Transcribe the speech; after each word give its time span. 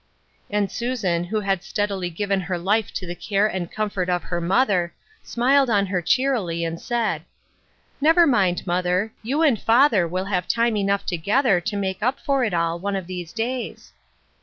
And 0.49 0.71
Susan, 0.71 1.25
who 1.25 1.41
had 1.41 1.61
steadily 1.63 2.09
given 2.09 2.41
her 2.41 2.57
life 2.57 2.91
to 2.95 3.05
the 3.05 3.13
care 3.13 3.45
and 3.45 3.71
comfort 3.71 4.09
of 4.09 4.23
her 4.23 4.41
mother, 4.41 4.95
smiled 5.21 5.69
on 5.69 5.85
her 5.85 6.01
cheerily, 6.01 6.63
and 6.65 6.81
said, 6.81 7.21
—"Never 8.01 8.25
mind, 8.25 8.65
mother, 8.65 9.13
you 9.21 9.43
and 9.43 9.61
father 9.61 10.07
will 10.07 10.25
have 10.25 10.47
time 10.47 10.75
enough 10.75 11.05
together 11.05 11.61
to 11.61 11.77
make 11.77 12.01
up 12.01 12.19
for 12.19 12.43
it 12.43 12.51
all, 12.51 12.79
one 12.79 12.95
of 12.95 13.05
these 13.05 13.31
days." 13.31 13.93